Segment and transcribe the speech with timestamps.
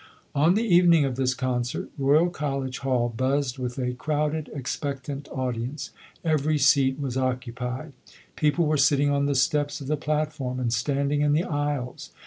[0.33, 5.91] On the evening of this concert, Royal College Hall buzzed with a crowded, expectant audience.
[6.25, 7.93] Every seat was occupied.
[8.35, 12.09] People were sitting on the steps of the platform and standing in the aisles.